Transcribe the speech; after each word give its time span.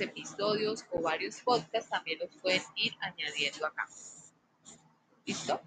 episodios 0.00 0.84
o 0.90 1.00
varios 1.00 1.40
podcasts, 1.40 1.90
también 1.90 2.18
los 2.18 2.30
pueden 2.36 2.62
ir 2.76 2.94
añadiendo 3.00 3.66
acá. 3.66 3.88
¿Listo? 5.26 5.60